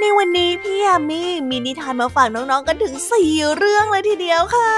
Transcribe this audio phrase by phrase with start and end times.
[0.00, 4.72] ในวันนี้พี่ยามีมีนิทานมาฝากน้องๆกันถึงสี่เรื่องเลยทีเดียวค่ะ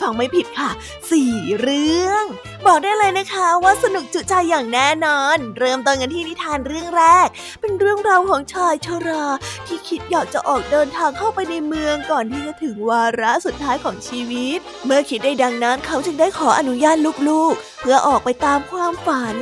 [0.00, 0.70] ฟังไม่ผิดค่ะ
[1.10, 2.24] สี่เรื่อง
[2.68, 7.28] บอกได้เลยนะคะว่าสนุกจุใจอย่างแน่นอน เริ่มต้นกันที่นิทานเรื่องแรก
[7.60, 9.24] เป็นเรื่องราวของชายชรา
[9.66, 16.96] ที่คิดอยากจะออกเดินทางเข้าไปในเมืองก่อนที่จะถึงวาระสุดท้ายของชีวิต เมื่อคิดได้ดังนั้นเขาจึงได้ขออนุญาต
[17.28, 19.34] ลูกๆ เพื่อออกไปตามความฝัน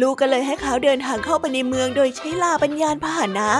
[0.00, 3.50] ลูกก็เลยให้เขาเดินทางเข้าไปในเมืองโดยใช้ลาปัญญาณพาหนะ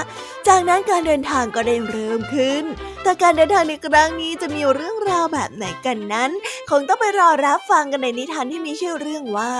[0.48, 2.64] จากนั้นการเดินทางก็ได้เริ่มขึ้น
[3.02, 6.30] แต่การเดินทางในครั้งนี้จะมีเรื่องราวแบบไหนกันนั้น
[6.70, 9.52] คงต้องไปรอรับฟังกันในนิทานที่มีชื่อเรื่องื่องว่า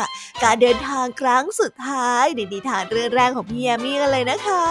[0.45, 4.65] การเดินทางครั้งสุดท้ายในนิทานเรื่องแรกของพี่แยมี่กันเลยนะคะ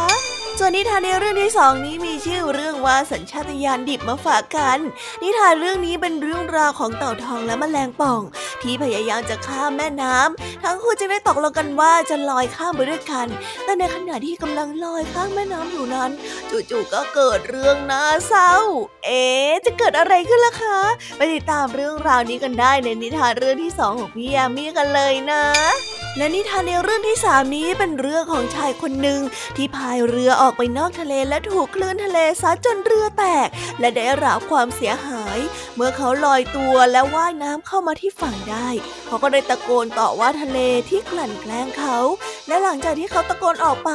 [0.59, 4.79] ส่วนนิทานในเรื่องที่สองนี้มีชื่อเรื่องว่าสัญชาตญาณดิบมาฝากกัน
[5.23, 8.21] นิทานเรื่องนี้เป็นเรื่องราวของเต่าทองและแมลงป่อง
[8.61, 13.27] ที่พยายามจะข้ามแม่น้ำทั้งคู่จึงได้ตกลงกันว่าจะลอยข้ามไปด้วยกัน
[13.63, 16.11] แต่ในขณะที่กำลังลอยข้ามแม่น้ำอยู่นั้น
[16.49, 18.53] จู่ๆก็เกิดเรื่องน่าเศร้า
[19.05, 19.23] เอ๊
[19.65, 20.79] จะเกิดอะไรขึ้นล่ะคะ
[21.17, 25.43] ไปติดตามเรื่องราวนี้กันได้ในนิทานเรื่องที่สองของพี่ยามีกันเลยนะ
[26.17, 29.21] และนิทานในเรื่องที่สามนี้เป็นเรื่องของชายคนหนึ่ง
[29.55, 33.47] ที่พายเรือออกไปนอกทะเลและถูกคลื่นทะเลซัดจนเรือแตก
[33.79, 35.37] และได้รับความเสียหาย
[35.75, 38.67] เมื่อเขาลอยตัวและว่ายน้ำเข้ามาที่ฝั่งได้
[39.07, 41.97] เขาก็ได้ตะโกนต่อว่าทะเลที่กลั่นแกล้งเขา
[42.47, 43.91] และหลังจากที่เขาตะโกนออกไป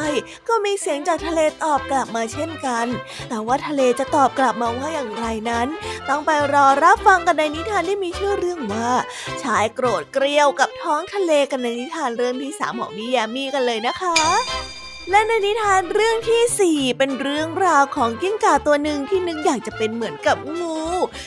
[0.48, 2.86] ก็มีเสียงจากทะเลตอบกลับมาเช่นกัน
[3.28, 5.69] แต่ว่าทะเลจะตอบกลับมาว่าอย่างไรนั้น
[6.08, 8.91] ต้องไปรอรับฟังกันในนิทานที่มีชื่อเรื่องว่า
[9.42, 14.14] ชายโกรธเกลียวกับท้องทะเลกันในนิทานเรื่องที่สามของพี่ยามีกันเลยนะคะ
[15.11, 20.79] และในนิทานเรื่องที่ 4 เป็นเรื่องราวของกิ้งก่าตัวหนึ่งที่นึกอยากจะเป็นเหมือนกับงู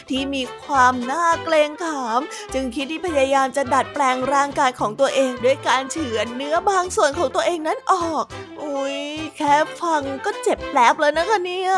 [0.09, 2.21] ที่มีความน่าเกรงขาม
[2.53, 8.25] จึงคิดที่พยายามจะดัดแปลงร่างกายของตัวเองด้วยการเฉือนเนื้อบางส่วนของตัวเองนั้นออก
[8.61, 8.97] อุ้ย
[9.37, 11.71] แค่ฟังก็เจ็บแผลบแล้วนะคะเนี่ย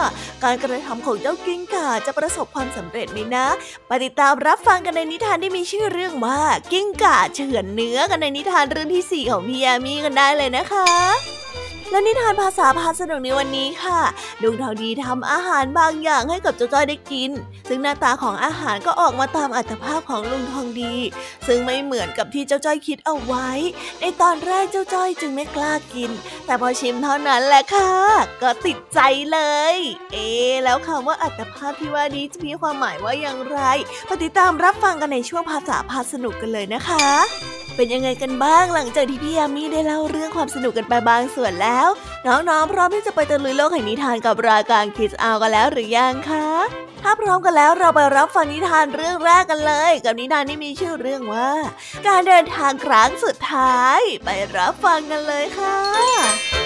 [0.43, 3.47] การกระทำของเจ้ากิ้งก่าจะประสบความสำเร็จไหมนะ
[3.87, 10.89] ไปติดตามรับฟังกันในนิทานที่มีชื่อเรื่องว่ากิ้งก่าเฉือนเนื้อกันในนิทานเรื่องที่ 4 ของพี่ยามีกันได้เลยนะคะ
[11.93, 13.99] และนิทานภาษาพาสนุกในวันนี้ค่ะ
[14.41, 17.31] ลุงทองดีทำอาหารบางอย่างให้กับเจ้าจ้อยได้กิน
[17.67, 20.95] ซึ่งหน้าตาของอาหารก็ออกมาตามอัตภาพของลุงทองดี
[21.47, 23.49] ซึ่งไม่เหมือนกับที่เจ้าจ้อยคิดเอาไว้
[24.01, 26.11] ในตอนแรกเจ้าจ้อยจึงไม่กล้ากิน
[26.45, 27.91] แต่พอชิมเท่านั้นแหละค่ะ
[28.41, 28.99] ก็ติดใจ
[29.31, 29.39] เล
[29.73, 29.75] ย
[30.13, 30.27] เอ๊
[30.63, 33.59] แล้วคำว่าอัตภาพที่ว่านี้จะมีความหมายว่าอย่างไร
[34.09, 37.07] ปฏิตามรับฟังกันในช่วงภาษาพาสนุกกันเลยนะคะ
[37.75, 41.82] เป็นยังไงกันบ้างหลังจากที่พี่ยามีได้เล่าเรื่องความสนุกกันไปบางส่วนแล้ว
[42.27, 46.47] น้องๆ พร้อมที่จะไปตะลุยโลกแห่งนิทานกับรายการคิดเอากันแล้วหรือยังคะ
[47.01, 51.51] ถ้าพร้อมกันแล้วเราไปรับฟังนิทานเรื่องแรกกันเลย กับนิทานที่มีชื่อเรื่องว่า
[52.07, 56.62] การเดินทางครั้งสุดท้าย ไปรับฟังกันเลยค่ะ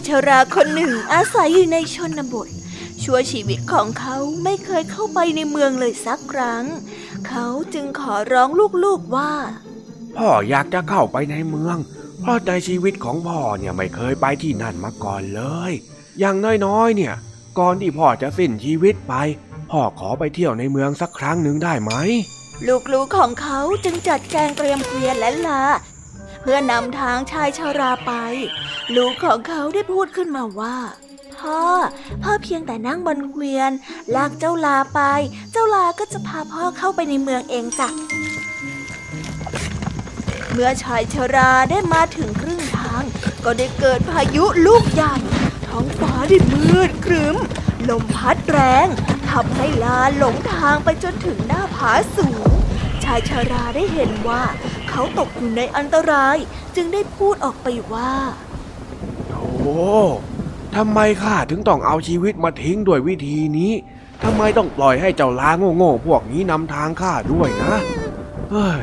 [0.00, 2.48] ายชราคนหนึ่งอาศัยอยู่ในชนบท
[3.02, 6.64] ชั่วชีวิตของเขาไม่เคยเข้าไปในเมืองเลยสักครั้ง
[7.28, 8.48] เขาจึงขอร้อง
[8.84, 9.32] ลูกๆว่า
[10.16, 11.76] พ่ออยากจะเข้าไปในเมือง
[12.20, 15.72] เพราะในชีวิตของพ่อเนี่ยไม่เคยไปที่นั่นมาก่อนเลย
[16.18, 16.36] อย่าง
[16.66, 17.14] น้อยๆเนี่ย
[17.58, 19.14] ก่อนที่พ่อจะสิ้นชีวิตไป
[19.70, 21.92] พ่อขอไปเที่ยวในเมืองสักครั้งหนึ่งได้ไหม
[22.92, 25.62] ลูกๆของเขาจึงจัดแจงเตรียมเกวียนและลา
[26.40, 28.12] เพื่อนำทางชายชาราไป
[28.96, 30.78] ลูกของเขาได้พูดขึ้นมาว่า
[31.38, 31.62] พ่อ
[32.22, 33.72] พ่อเพียงแต่นั่งบนเกวียน
[34.14, 35.00] ลากเจ้าลาไป
[35.52, 37.88] เจ้าลาก็จะพาพ่อเข้าไปในเมืองเองจ้ะ
[40.52, 43.02] เมื่อชายชราได้มาถึงครึ่งทาง
[43.44, 45.16] ก็ได้เกิดพายุลูกใหญ่
[45.66, 47.36] ท้องฟ้าได้มืดครึ้ม
[47.88, 48.86] ลมพัดแรง
[49.30, 52.50] ทำให้ลาหลงทางไปจนถึงหน้าผาสูง
[53.04, 54.42] ชายชาราได้เห็นว่า
[54.90, 56.36] เขาตกอยู่ในอันตราย
[56.76, 58.12] จึงได้พูดออกไปว่า
[59.30, 59.50] โอ้
[60.76, 63.72] ทำไมข้าถึงต้องเอาชีวิตมาทิ้งด้วยวิธีนี้
[64.24, 67.74] ทำไมต้องปล่อยให้เจ้าล้าโง่ๆพวกนี้นำทางข้าด้วยนะ
[68.50, 68.82] เฮ้ย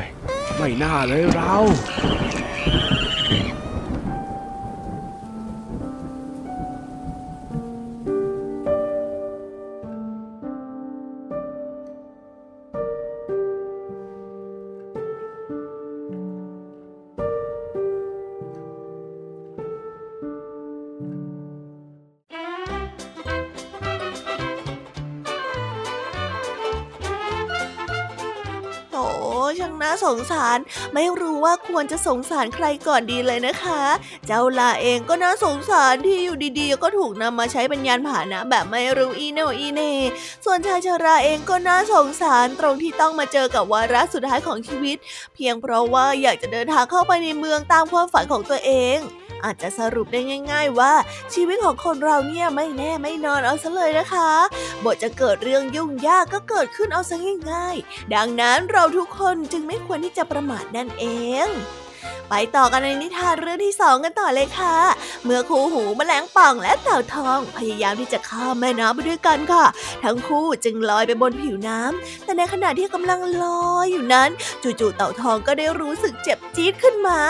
[0.56, 1.54] ไม่น่าเลยเรา
[30.18, 30.58] งสาร
[30.94, 33.82] ไม่รู้ว่าควรจะสงสารใครก่อนดีเลยนะคะ
[34.26, 39.80] เจ้าลาเองก็น่าสงสารที่อยู่ดีๆ ก็ถูกนำมาใช้เป็นยานพาหนะแบบไม่รู้อีโนอีเน
[40.44, 44.96] ส่วนชายชาราเองก็น่าสงสารตรงที่ต้องมาเจอกับวาระสุดท้ายของชีวิต
[45.34, 48.98] เพียงเพราะว่าอยากจะเดินทางเข้าไปในเมืองตามความฝันของตัวเอง
[49.44, 50.20] อาจจะสรุปได้
[50.52, 50.92] ง่าย ๆ ว่า
[51.34, 54.30] ชีวิตของคนเราเนี่ยไม่แน่ไม่นอนเอาซะเลยนะคะ
[54.84, 57.16] บทจะเกิดเรื่องยุ่งยากก็เกิดขึ้นเอาซะ
[57.52, 61.06] ง่าย ๆ ดังนั้นเราทุกคนจึงไม่ควรที่จะประมาทนั่นเอ
[61.46, 61.48] ง
[62.30, 64.76] ไปต่อกันในนิทานเรื่องที่สองกันต่อเลยค่ะ
[65.24, 69.64] เมื่อคู่หูแมลงป่องและเต่าทองพยายามที่จะข้ามแม่น้ำไปด้วยกันค่ะ
[70.04, 74.30] ทั้งคู่จึงลอยไปบนผิวน้ำแต่ในขณะที่กำลังลอยอยู่นั้น
[74.62, 77.20] จู่ๆเต่าทองก็ได้รู้สึกเจ็บจี๊ดขึ้นมา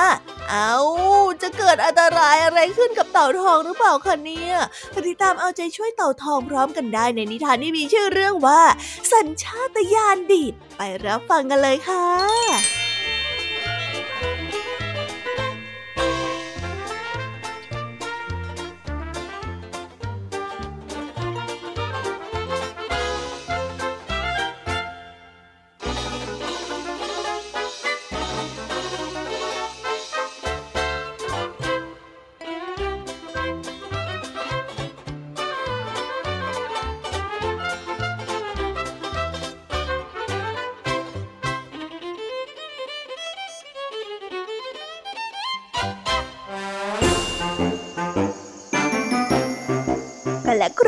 [0.50, 0.75] เอา
[1.43, 4.56] จะเกิดอันตรายอะไรขึ้นกับเต่าทองหรือเปล่าคะเนี่ย
[5.06, 8.61] ติดตามเอาใจช่วยเต่าทองพร้อมกันได้ในนิทานที่มีชื่อเรื่องว่า
[9.12, 12.88] สัญชาตญาณดิบไปรับฟังกันเลยค่ะ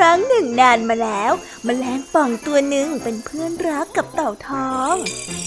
[0.02, 1.32] รั้งหนึ่งนานมาแล้ว
[1.66, 4.94] มแมลงป่องตัวหนึ่งเป็นเพื่อนรักกับเต่าทอง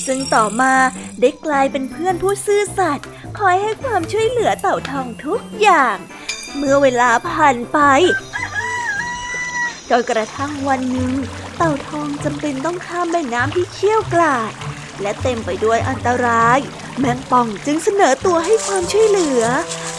[0.06, 0.74] ซึ่งต่อมา
[1.22, 3.08] ได้กลายเป็นเพื่อนผู้ซื่อสัตย์
[3.40, 5.98] คอยให้ความช่วยเหลือเต่าทองทุกอย่าง
[6.58, 7.80] เมื่อเวลาผ่านไป
[9.90, 11.12] จนกระทั่งวันหนึ่ง
[11.58, 14.54] เต่าทองจำเป็นต้องข้ามแม่น้ำที่เชี่ยวกราด
[15.02, 16.60] และเต็มไปด้วยอันตราย
[17.00, 19.44] แมงป่องจึงเสนอตัวให้ความช่วยเหลือ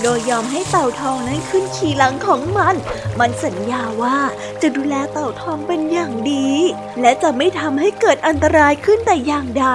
[0.02, 2.75] โดยยอมให้เต่าทองนั้นขึ้นขี่หลังของมัน
[3.19, 4.19] มันสัญญาว่า
[4.62, 6.49] จะดูแลเต่าทองเป็นอย่างดี
[7.00, 9.69] และจะไม่ทำให้เกิดอันตรายขึ้นแต่อย่างใด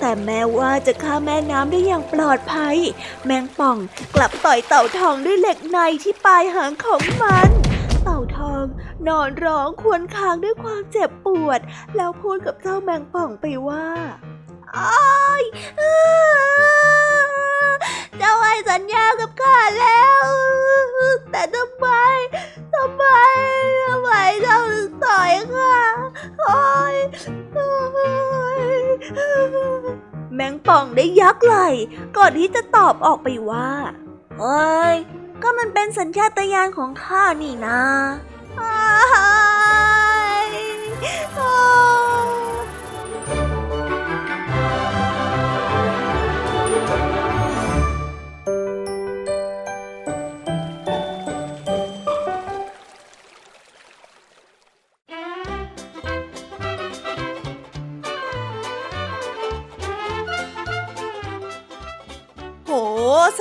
[0.00, 2.76] แต่แม้ว่าจะข้ามแม่น้ำได้อย่างปลอดภัย
[3.24, 3.78] แมงป่อง
[4.14, 7.48] กลับต่อยเต่าทองด้วยเหล็กในที่ปลายหางของมัน
[8.02, 8.64] เต่าทอง
[9.08, 11.60] นอนร้องควญคางด้วยความเจ็บปวด
[11.96, 13.86] แล้วพูดกับเจ้าแมงป่องไปว่า
[14.76, 14.96] อ้
[15.28, 15.42] อย
[18.18, 20.24] เจ้าให้สัญญากับข้าแล้ว
[21.30, 21.86] แต่ทำไม
[22.74, 23.04] ทำไม
[23.84, 24.10] ทำไม
[24.42, 25.76] เจ้าถึงต่อยข้า
[26.40, 26.58] โอ้
[26.92, 26.96] ย
[30.34, 31.56] แมงป่องได้ยักไหล
[32.16, 33.70] ก่อนที่จะตอบออกไปว่า
[34.38, 34.96] เฮ้ย
[35.42, 37.80] ก็มันเป็นสัญชาตญาณของข้านี่นะ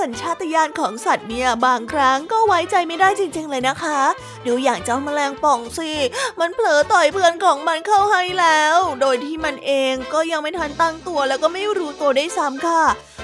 [0.05, 3.99] สัญชาตญาณของสัตว์เนี่ยบางครั้งก็ไว้ใจไม่ได้จริง ๆ เลยนะคะ
[4.45, 5.91] ดูอย่างเจ้าแมลงป่องสิ
[6.39, 12.83] มันเผลอต่อยเพื่อนของมันเข้าให้แล้ว โดยที่มันเองก็ยังไม่ทันตั้งตัวแล้วก็ไม่รู้ตัวได้ซ้ำค่ะ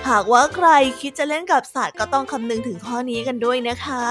[0.09, 0.67] หากว่าใคร
[1.01, 4.03] คิดจะเล่นกับสัตว์ก็ต้องคำนึงถึงข้อนี้กันด้วยนะคะ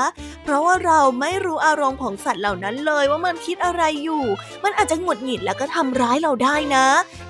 [0.45, 4.25] เพราะว่าเราไม่รู้อารมณ์ของสัตว์เหล่านั้นเลยว่ามันคิดอะไรอยู่
[4.65, 6.87] มันอาจจะหงุดหงิดแล้วก็ทำร้ายเราได้นะ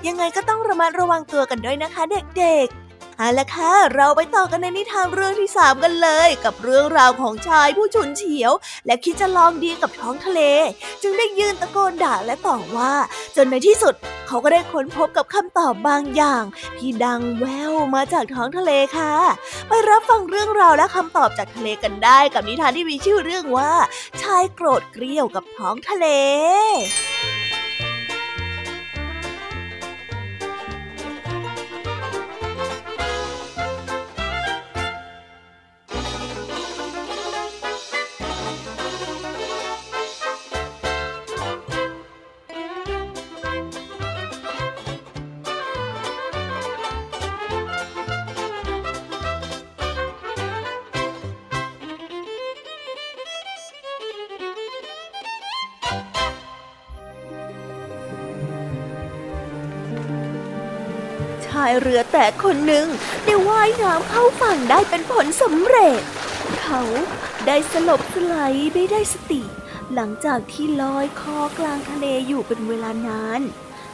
[0.07, 2.80] ยังไงก็ต้องระมัดระวังตัวกันด้วยนะคะ เด็กๆ
[3.21, 8.51] เอาละค่ะ เราไปต่อกันในนิทานเรื่องที่สามกันเลย กับเรื่องราวของชายผู้ฉุนเฉียว
[8.85, 10.41] และคิดจะลองดีกับท้องทะเล
[11.01, 12.93] จึงได้ยืนตะโกนด่าและต่อว่า
[13.35, 13.93] จนในที่สุด
[14.27, 16.43] เขาก็ได้ค้นพบกับคำตอบบางอย่าง
[16.77, 19.13] ที่ดังแววมาจากท้องทะเลค่ะ
[19.67, 23.71] ไปรับฟังเรื่องราวและคำตอบจากทะเลกันได้ กับนิทานที่มีชื่อเรื่องว่า
[24.21, 62.85] ชายโกรธเกลียวกับท้องทะเลายเรือแต่คนหนึ่ง
[63.25, 65.99] ได้ว่ายน้ำเข้าฝั่งได้เป็นผลสำเร็จ
[66.61, 66.81] เขา
[67.47, 69.41] ได้สลบสลายไม่ได้สติ
[69.93, 73.41] หลังจากที่ลอยคอกลางทะเลอยู่เป็นเวลานาน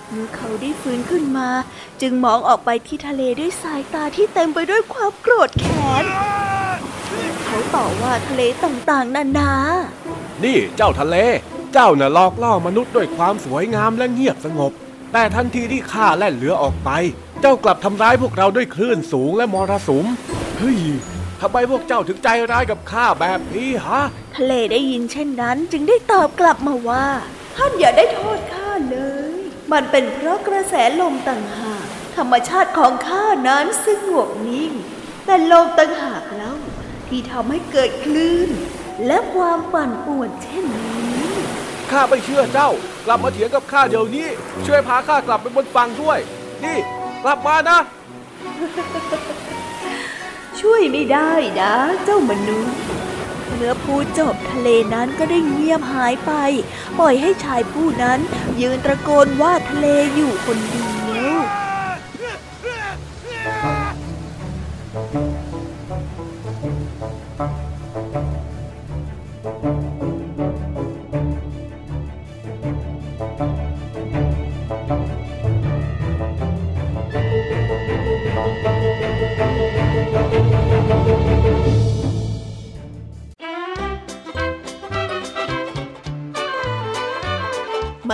[0.09, 1.49] เมื่อเขาได้ฟื้นขึ้นมา
[2.01, 6.05] จึงมองออกไปที่ทะเลด้วยสายตาที่เต็มไปด้วยความโกรธแค้น
[7.43, 9.51] เขาต่อว่าทะเลต่างๆนานา
[10.43, 11.15] นี่เจ้าทะเล
[11.73, 14.71] เจ้าน่ะลอกล่อมนุษย์ด้วยความสวยงามและเงียบสงบ
[15.11, 16.89] แต่ทันทีที่ข้าแล่นเรือออกไป
[17.41, 20.05] เจ้ากลับทำร้ายพวกเราด้วยคลื่นสูงและมรสุม
[20.57, 20.79] เฮ้ย
[21.41, 24.01] ทำไมพวกเจ้าถึงใจร้ายกับข้าแบบนี้ฮะ
[24.35, 27.05] ทะเลได้ยินเช่นนั้นจึงได้ตอบกลับมาว่า
[27.55, 28.97] ท่านอย่าได้โทษข้าเล
[29.31, 29.35] ย
[29.71, 31.85] มันเป็นเพราะกระแสลมต่างหาก
[32.15, 34.71] ธรรมชาติของข้านั้นสงบนิ่ง
[35.25, 36.55] แต่ลมต่างหากแล้ว
[37.07, 38.49] ที่ทำให้เกิดคลื่น
[39.07, 41.31] และความปั่นป่วนเช่นนี้
[41.91, 42.69] ข้าไม่เชื่อเจ้า
[43.07, 44.27] กลับมาเถียงกับข้าเดี๋ยวนี้
[44.65, 46.19] ช่วยพาข้ากลับไปบนฝั่งด้วย
[46.63, 46.77] นี่
[47.23, 47.79] กลับมานะ
[50.59, 51.73] ช่วยไม่ได้นะ
[52.03, 52.77] เจ้ามนุษย์
[53.55, 56.31] เมื่อพูดจบทะเลนั้นก็ได้เงียบหายไป
[56.99, 58.19] ปล่อยให้ชายผู้นั้น
[58.61, 59.85] ยืนตะโกนว่าทะเล
[60.15, 61.06] อยู่คนเดียว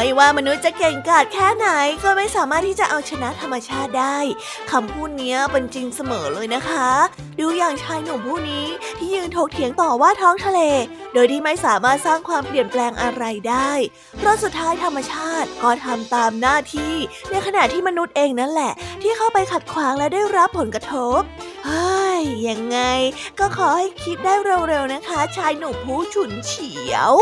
[0.06, 1.68] ไม่ว่ามนุษย์จะเก่งกาจแค่ไหน
[2.04, 4.18] ก็ไม่สามารถที่จะเอาชนะธรรมชาติได้
[4.72, 6.90] คำพูดนี้เป็นจริงเสมอเลยนะคะ
[7.40, 8.66] ดูอย่างชายหนุ่มผู้นี้
[8.98, 10.60] ที่ยืนถกเถียงต่อว่าท้องทะเล
[11.14, 13.72] โดยที่ไม่สามารถสร้างความเปลี่ยนแปลงอะไรได้
[14.18, 16.94] เพราะสุดท้ายธรรมชาติก็ทำตามหน้าที่
[17.32, 21.22] ในขณะที่มนุษย์เองนั่นแหละ ที่เข้าไปขัดขวางและได้รับผลกระทบ
[21.66, 22.03] เฮ้
[22.50, 22.80] ยังไง
[23.40, 27.14] ก็ขอให้คิดได้เร็วๆนะคะ ชายหนุ่มผู้ฉุนเฉียว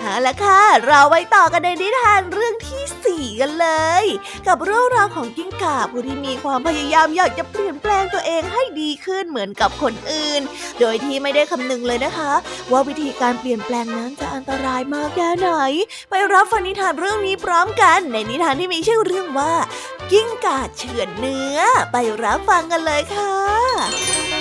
[0.00, 3.68] เอาละค่ะ เราไปต่อกันในนิทานเรื่องที่สี่กันเล
[4.02, 4.04] ย
[4.46, 10.40] กับเรื่องราวของกิ้งก่าผู้ที่มีความพยายามอยากจะเปลี่ยนแปลงตัวเองให้ดีขึ้นเหมือนกับคนอื่น
[10.80, 12.32] โดยที่ไม่ได้คำนึงเลยนะคะ
[12.70, 15.50] ว่าวิธีการเปลี่ยนแปลงนั้นจะอันตรายมากแค่ไหน
[16.10, 19.54] ไปรับฟังนิทานเรื่องนี้พร้อมกัน ในนิทานที่มีชื่อเรื่องว่า
[20.10, 21.58] กิ้งก่าเฉือนเนื้อ
[21.92, 24.37] ไปรับฟังกันเลยค่ะ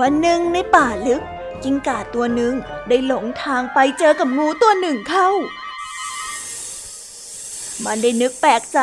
[0.00, 1.22] วันหนึ่งในป่าลึก
[1.64, 2.54] จิงก่าตัวหนึ่ง
[2.88, 5.28] ได้หลงทางไปเจอกับงูตัวหนึ่งเข้า
[7.84, 8.78] มันได้นึกแปลกใจ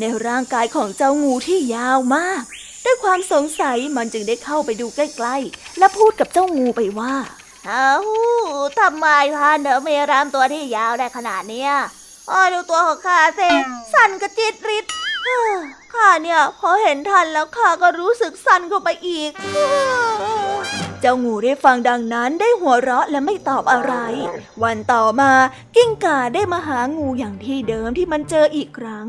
[0.00, 2.42] ในร่างกายของเจ้างูที่ยาวมาก
[2.84, 7.14] ด้วยความสงสัยมันจึงได้เข้าไปดูใกล้ๆ และพูดกับเจ้างูไปว่า
[7.66, 7.94] เอ้า
[8.80, 11.72] ทำไมท่านเดอมีรามตัวที่ยาวได้ขนาดเนี้ย
[12.30, 13.40] อ้อดูตัวของข้าเซ
[13.92, 14.84] สั่นกระจิตริด
[15.92, 19.32] ข้าเนี่ยพอเห็นท่านแล้วข้าก็รู้สึกสั่นเข้าไปอีก
[21.06, 23.94] เจ้างูได้ฟังดังนั้นได้หัวเราะและไม่ตอบอะไร
[24.62, 25.32] วันต่อมา
[25.74, 29.08] กิ้งก่าได้มาหางูอย่างที่เดิมที่มันเจออีกครั้ง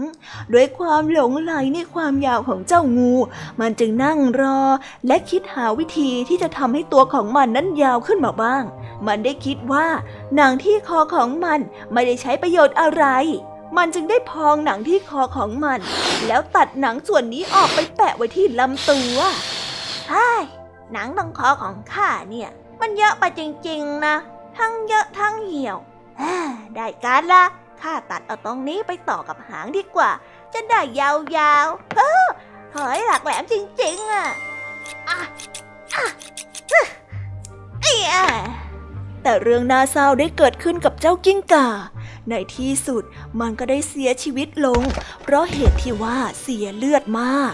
[0.54, 3.14] ด้วยความหลงไหลในความยาวของเจ้างู
[3.60, 4.62] มันจึงนั่งรอ
[5.08, 8.64] และคิดหาวิธีที่จะทำให้ตัวของมันนั้นยาวขึ้นมาบ้าง
[9.08, 9.88] มันได้คิดว่า
[10.36, 11.60] หนังที่คอของมัน
[11.94, 13.06] ไม่ได้ใช้ประโยชน์อะไร
[13.78, 15.80] มันจึงได้พองหนังที่คอของมัน
[16.28, 19.18] แล้วตัดหนังส่วนนี้ออกไปแปะไว้ที่ลำตัว
[20.08, 20.32] ใช่
[20.94, 22.50] หนังตรงคอของข้าเนี่ย
[22.82, 24.16] มันเยอะไปจริงๆนะ
[24.58, 25.78] ทั้งเยอะทั้งเหี่ยว
[26.76, 27.44] ได้การละ
[27.82, 30.12] ข้าตัดเอาตรงนี้ไปต่อกับหางดีกว่า
[30.54, 32.26] จะได้ยาวๆเฮ้อ
[32.76, 34.28] หอยหลักแหลมจริง ๆอะ
[35.10, 35.20] อะ
[35.94, 36.06] อะ
[39.24, 41.68] แต่เรื่องน่าเศร้าได้เกิดขึ้นกับเจ้ากิ้งก่า
[42.30, 43.04] ในที่สุด
[43.40, 44.82] มันก็ได้เสียชีวิตลง
[45.22, 47.54] เพราะเหตุที่ว่าเสียเลือดมาก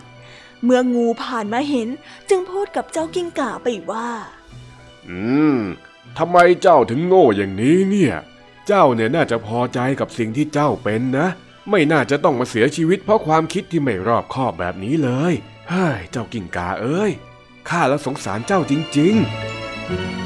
[0.63, 1.89] เมื่องูผ่านมาเห็น
[2.29, 4.09] จึงพูดกับเจ้ากิ้งก่าไปว่า
[5.09, 5.19] อื
[5.57, 5.59] ม
[6.17, 8.15] ทำไมเจ้าถึงโง่อย่างนี้เนี่ย
[8.67, 11.27] เจ้าเนี่ยน่าจะพอใจกับสิ่งที่เจ้าเป็นนะ
[11.69, 15.33] ไม่น่าจะต้องมาเสียชีวิตเพราะความคิดที่ไม่รอบคอบแบบนี้เลย
[15.69, 17.11] เฮ้ยเจ้ากิ่งกาเอ้ย
[17.69, 20.20] ข้าแล้วสงสารเจ้าจริง ๆ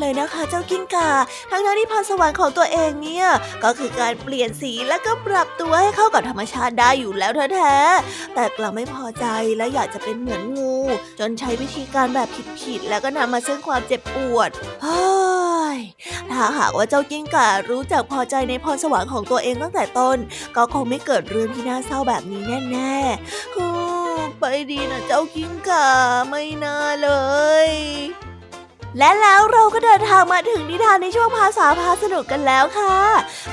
[0.00, 1.10] เลยนะคะเจ้ากิ้งกา
[1.50, 3.26] ทั้งที่พรสวรรค์ของตัวเองเนี่ย
[3.64, 9.26] ก็คือการเปลี่ยนสีและก็ปรับตัวให้เข้ากับธรรมชาติได้อยู่แล้วแท้ๆแต่กลับไม่พอใจ
[9.56, 10.76] และอยากจะเป็นเหมือนงู
[11.20, 12.28] จนใช้วิธีการแบบ
[12.60, 14.50] ผิดๆแล้วก็นำมาซึ่งความเจ็บปวด
[14.82, 15.02] เฮ้
[15.76, 15.78] ย
[16.30, 20.18] ถ้าหากว่าเจ้ากิ้งก่ารู้จักพอใจในพรสวรรค์ของตัวเองตั้งแต่ต้น
[20.56, 22.42] ก็คงไม่เกิดเรื่องที่น่าเศร้าแบบนี้
[22.72, 25.86] แน่ๆไปดีนะเจ้ากิ้งก่า
[26.28, 27.08] ไม่น่าเล
[27.68, 28.29] ย
[28.98, 32.96] และแล้วเราก็เดินทางมาถึงนิทานในช่วงภาษาพาสนุกกันแล้วค่ะ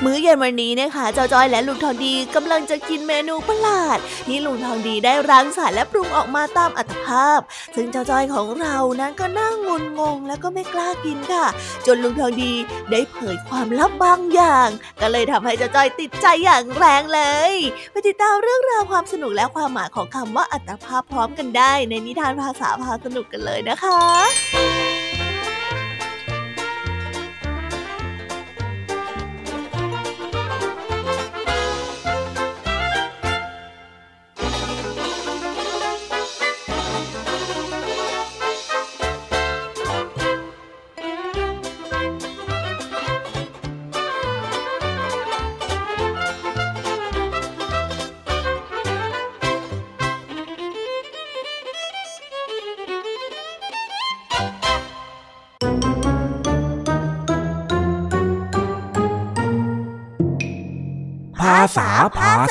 [0.04, 7.40] มื้อเย็นวันนี้นะคะเจ้าจ้อยและลุงทองดีกำลังจะกินเมนูประหลาดที่ลุงทองดีได้รังสรรค์และปรุงออกมาตามอัตภาพ
[7.74, 11.46] ซึ่งเจ้าจ้อยของเรานั้นก็นั่งงุนงงแล้วก็ไม่กล้ากินค่ะ
[11.86, 12.52] จนลุงทองดี
[12.90, 14.68] ได้เผยความลับบางอย่าง
[15.00, 17.52] ก็เลยทำให้เจ้าจ้อยติดใจอย่างแรงเลย
[17.90, 24.77] ไปติดตามเรื่องราวความสนุกและความหมายของคำว่าอัตภาพพร้อมกันได้ ในนิทานภาษาพาสนุกกันเลยนะคะ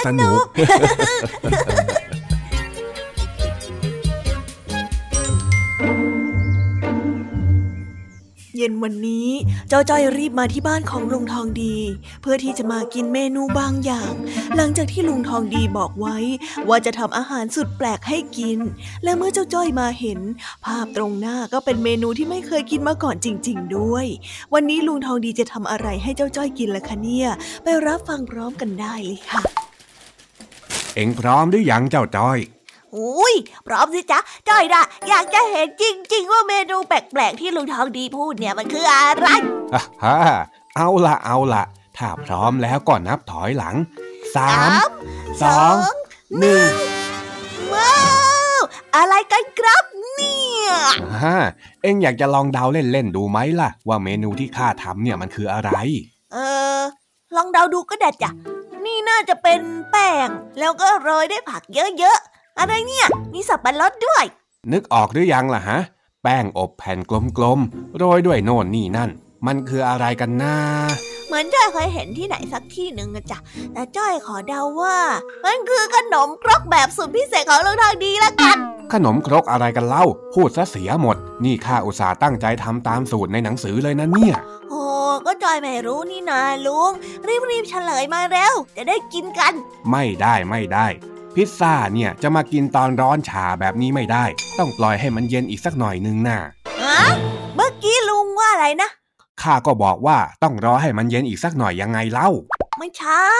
[0.05, 0.45] สนุก
[8.57, 9.29] เย็นวันนี้
[9.69, 11.77] เจ้าจ้อยรีบมาที่บ้านของลุงทองดี
[12.21, 14.11] เพื่อที่จะมากินเมนูบางอย่าง
[14.55, 16.17] หลังจากที่ลุงทองดีบอกไว้
[16.69, 18.59] ว่าจะทำอาหารสุดแปลกให้กิน
[19.03, 20.19] และเมื่อเจ้าจ้อยมาเห็น
[20.65, 24.05] ภาพตรงหน้าก็เป็นเมนูที่ไม่เคยกินมาก่อนจริง ๆ ด้วย
[24.53, 27.27] วันนี้ลุงทองดีจะทำอะไรให้เจ้าจ้อยกินล่ะคะเนี่ย
[27.63, 29.66] ไปรับฟังพร้อมกันได้เลยค่ะ
[30.97, 32.39] เอ็งพร้อมหรือยังเจ้าจ้อย
[32.95, 33.35] อุ้ย
[33.67, 35.83] พร้อมสิจ๊ะจ้อยนะอยากจะเห็นจ
[36.13, 39.27] ริง ๆ ว่าเมนูแปลกๆที่ลุงทองดีพูดเนี่ยมันคืออะไร
[40.03, 40.17] ฮ่า
[40.75, 41.63] เอาละเอาละ
[41.97, 43.75] ถ้าพร้อมแล้วก็นับถอยหลัง
[44.35, 44.51] สา
[44.85, 44.87] ม
[45.43, 45.75] สอง
[46.39, 46.71] หนึ่ง
[47.73, 47.97] ว้า
[48.59, 48.61] ว
[48.95, 49.83] อะไรกันครับ
[50.13, 50.69] เนี่ย
[51.21, 51.37] ฮ่า
[51.81, 55.71] เอ็งอยากจะลองเดาเล่นๆดูไหมล่ะ ว่าเมนูที่ข้าทำเนี่ยมันคืออะไร
[56.33, 56.37] เอ
[56.79, 56.81] อ
[57.35, 58.31] ลองเดาดูก็ได้จ้ะ
[58.87, 60.27] นี่น่าจะเป็นแป้ง
[60.59, 64.23] แล้วก็โรยด้วยผักเยอะๆ อะไรเนี่ย มีสับปะรดด้วย
[64.71, 65.79] นึกออกหรือยังล่ะฮะ
[66.23, 66.99] แป้งอบแผ่น
[67.37, 69.09] กลมๆ โรยด้วยโน่นนี่นั่น
[69.47, 70.55] มันคืออะไรกันนะ
[71.27, 73.39] เหมือนจ้อยเคยเห็นที่ไหนสักที่หนึ่งอะจ้ะ
[73.73, 74.97] แต่จ้อยขอเดาว่า
[75.45, 78.57] มันคือขนมครกแบบสุดพิเศษของลุงทองดีละกัน
[78.93, 84.35] ขนมครกอะไรกันเล่า พูดซะเสียหมด นี่ข้าอุตส่าห์ตั้งใจทำตามสูตรในหนังสือเลยนะเนี่ย
[84.69, 84.83] โอ้
[85.25, 86.91] ก็จอยไม่รู้นี่นาลุง
[87.27, 89.53] รีบๆเฉลยมาเร็ว จะได้กินกัน
[89.91, 90.87] ไม่ได้ไม่ได้
[91.35, 94.25] พิซซ่าเนี่ยจะมากินตอนร้อนชาแบบนี้ไม่ได้
[94.57, 96.39] ต้องปล่อยให้มันเย็นอีกสักหน่อยนึงนะ่ะ
[97.55, 98.89] เมื่อกี้ลุงว่าอะไรนะ
[99.41, 102.29] ข้าก็บอกว่าต้องรอให้มันเย็นอีกสักหน่อยยังไงเล่า
[102.79, 103.31] ไม่ใช่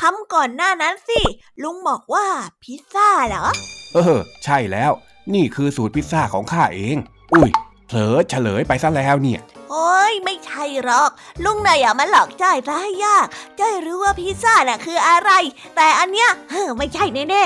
[0.00, 1.20] คำก่อนหน้านั้นสิ
[1.62, 2.26] ลุงบอกว่า
[2.62, 3.46] พิซซ่าเหรอ
[3.94, 4.92] เออ ใช่แล้ว
[5.34, 6.96] นี่คือสูตรพิซซ่าของข้าเอง
[7.32, 7.50] อุ้ย
[7.86, 11.10] เผลอเฉลยไปซะแล้วเนี่ยโอ้ยไม่ใช่หรอก
[11.44, 13.26] ลุงนายอย่ามาหลอกจ้อยซะให้ยาก
[13.60, 15.30] จ้อยรู้ว่าพิซซ่าน่ะคืออะไร
[15.76, 17.44] แต่อันเนี้ยเฮ้ไม่ใช่แน่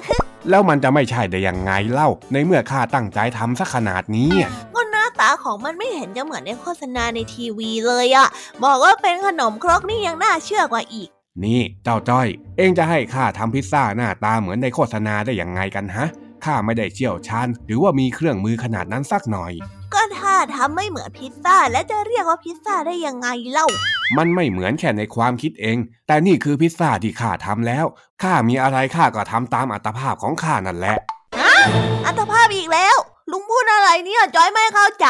[0.00, 4.30] ๆแล้วมันจะไม่ใช่ได้ยังไงเล่า ในเมื่อข้าตั้งใจทำสักขนาดนี้
[4.74, 8.28] ก็หน้าตาของมันไม่เห็นจะเหมือนในโฆษณาในทีวีเลยอะ
[8.64, 11.08] บอกว่าเป็นขนมครกนี่ยังน่าเชื่อกว่าอีก
[11.44, 16.06] นี่เจ้าจ้อย เองจะให้ข้าทำพิซซ่าหน้าตาเหมือนในโฆษณาได้ยังไงกันฮะ
[16.44, 19.52] ข้าไม่ได้เชี่ยวชาญหรือว่ามีเครื่องมือขนาดนั้นสักหน่อย
[19.94, 23.66] ก็ถ้าทำไม่เหมือนพิซซ่าแล้วจะเรียกว่าพิซซ่าได้ยังไงเล่า
[24.16, 27.84] มันไม่เหมือนแค่ในความคิดเอง แต่นี่คือพิซซ่าที่ข้าทำแล้ว
[28.22, 30.96] ข้ามีอะไรข้าก็ทำตามอัตภาพของข้านั่นแหละ
[31.40, 31.54] ฮะ
[32.06, 32.96] อัตภาพอีกแล้ว
[33.32, 35.08] ลุงพูดอะไรเนี่ยจอยไม่เข้าใจ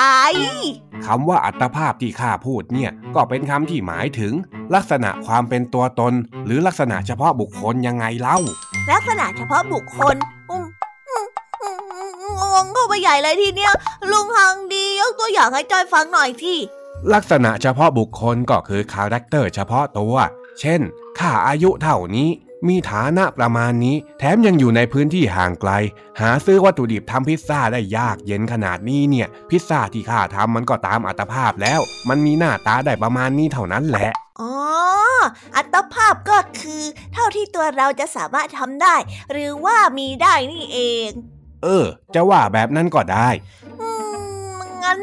[1.07, 4.33] คำว่าอัตภาพที่ข้าพูดเนี่ย ก็เป็นคำที่หมายถึง
[4.75, 6.13] ลักษณะความเป็นตัวตน
[6.47, 8.39] หรือลักษณะเฉพาะบุคคลยังไงเล่า
[8.93, 10.17] ลักษณะเฉพาะบุคคล
[12.63, 13.73] งงเข้าไปใหญ่เลยทีเนี้ย
[14.13, 16.59] ลุงฮังดียกตัวอย่างให้จอยฟังหน่อยที่
[17.15, 20.15] ลักษณะเฉพาะบุคคลก็คือ character เฉพาะตัว
[20.61, 20.81] เช่น
[21.19, 22.29] ข้าอายุเท่านี้
[22.69, 25.73] มีฐานะประมาณนี้ แถมยังอยู่ในพื้นที่ห่างไกล
[26.21, 34.53] หาซื้อวัตถุดิบทำพิซซ่าได้ยากเย็นขนาดนี้เนี่ย พิซซ่าที่ข้าทำมันก็ตามอัตภาพแล้ว มันมีหน้าตาได้ประมาณนี้เท่านั้นแหละ อ๋อ
[35.57, 38.97] อัตภาพก็คือ เท่าที่ตัวเราจะสามารถทำได้
[39.33, 41.09] หรือว่ามีได้นี่เอง
[41.63, 43.29] เออ จะว่าแบบนั้นก็ได้
[44.87, 45.01] งั้น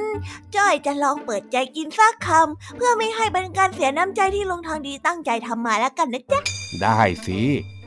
[0.55, 6.39] จ้อยจะลองเปิดใจกินสักคำเพื่อไม่ให้เป็นการเสียน้ำใจที่ลงทางดีตั้งใจทำมาแล้วกันนะจ๊ะ
[6.81, 7.39] ได้สิ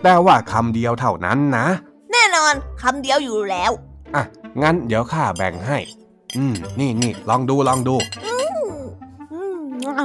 [0.03, 1.67] แต่ว่าคำเดียวเท่านั้นนะ
[2.13, 3.71] แน่นอนคำเดียวอยู่แล้ว
[4.15, 4.23] อะ
[4.63, 5.79] งั้นเดี๋ยวข้าแบ่งให้
[6.37, 7.97] อืม นี่นี่ลองดูลองดู
[9.99, 10.01] ร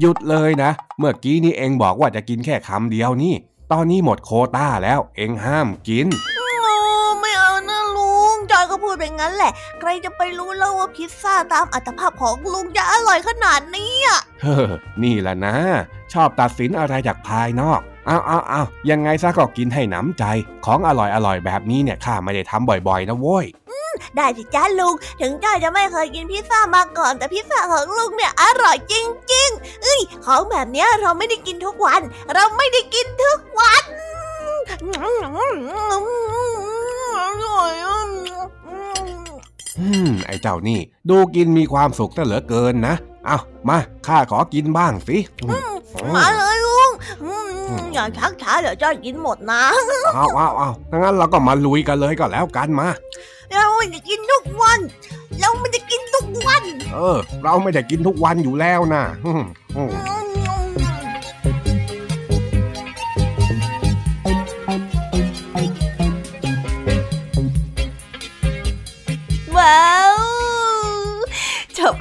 [0.00, 3.34] หยุดเลยนะ เมื่อกี้นี่เองบอกว่าจะกินแค่คำเดียวนี่
[3.72, 6.06] ตอนนี้หมดโคต้าแล้ว เองห้ามกิน
[7.20, 14.70] ไม่เอานะลุง จอยก็พูดแบบนั้นแหละ ใครจะไปรู้แล้วว่าพิซซ่าตามอัตภาพของลุงจะอร่อยขนาดนี้อะเฮ้อ
[15.02, 15.54] นี่แหละนะ
[16.12, 20.24] ชอบตัดสินอะไรจากภายนอก เอาเอาเอายังไงซะก็กินให้หนำใจ
[20.66, 23.46] ของอร่อยอร่อยแบบนี้เนี่ยข้าไม่ได้ทำบ่อยๆนะโว้ย
[24.16, 28.94] ได้สิจ้าลุง ถึงจ้อยจะไม่เคยกินพิซซ่ามาก่อน แต่พิซซ่าของลุงเนี่ยอร่อยจ
[29.32, 32.00] ริงๆเอ้ย ของแบบเนี้ยเราไม่ได้กินทุกวัน
[32.34, 33.82] เราไม่ได้กินทุกวัน
[34.94, 34.96] อ
[37.44, 37.72] ร่อย
[39.78, 40.78] อืมไอ้เจ้านี่
[41.10, 42.94] ดูกินมีความสุขซะเหลือเกินนะ
[43.26, 43.38] เอา
[43.68, 45.16] มาข้าขอกินบ้างสิ
[46.14, 46.63] มาเลยลุง
[47.94, 49.62] อย่าชักช้าเดี๋ยวจ้อยกินหมดนะ
[50.14, 52.88] เอาเอาเอางั้นเราก็มาลุยกันเลยก็แล้วกันมา
[53.54, 54.80] เราจะกินทุกวัน
[55.40, 59.02] เราไม่ได้กินทุกวัน เออ เราไม่ได้กินทุกวันอยู่แล้วนะ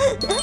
[0.00, 0.36] Yeah.